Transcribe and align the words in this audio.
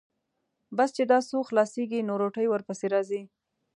بس 0.77 0.89
چې 0.97 1.03
دا 1.11 1.19
څو 1.29 1.37
خلاصېږي، 1.49 1.99
نو 2.07 2.13
روټۍ 2.21 2.45
ورپسې 2.49 2.87
راځي. 2.93 3.21